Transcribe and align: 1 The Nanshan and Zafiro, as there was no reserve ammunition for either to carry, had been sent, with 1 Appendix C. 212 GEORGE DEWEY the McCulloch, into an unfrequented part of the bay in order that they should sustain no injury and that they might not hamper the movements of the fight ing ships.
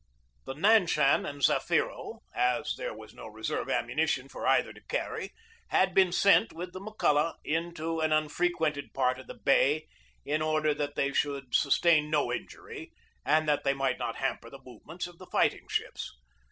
1 0.45 0.59
The 0.59 0.67
Nanshan 0.67 1.29
and 1.29 1.43
Zafiro, 1.43 2.21
as 2.33 2.73
there 2.75 2.91
was 2.91 3.13
no 3.13 3.27
reserve 3.27 3.69
ammunition 3.69 4.27
for 4.27 4.47
either 4.47 4.73
to 4.73 4.81
carry, 4.87 5.31
had 5.67 5.93
been 5.93 6.11
sent, 6.11 6.51
with 6.51 6.73
1 6.73 6.81
Appendix 6.81 7.41
C. 7.43 7.53
212 7.53 7.53
GEORGE 7.53 7.53
DEWEY 7.53 7.53
the 7.53 7.59
McCulloch, 7.61 7.67
into 7.83 7.99
an 7.99 8.11
unfrequented 8.11 8.93
part 8.95 9.19
of 9.19 9.27
the 9.27 9.35
bay 9.37 9.85
in 10.25 10.41
order 10.41 10.73
that 10.73 10.95
they 10.95 11.13
should 11.13 11.53
sustain 11.53 12.09
no 12.09 12.33
injury 12.33 12.91
and 13.23 13.47
that 13.47 13.63
they 13.63 13.75
might 13.75 13.99
not 13.99 14.15
hamper 14.15 14.49
the 14.49 14.63
movements 14.65 15.05
of 15.05 15.19
the 15.19 15.27
fight 15.27 15.53
ing 15.53 15.67
ships. 15.67 16.11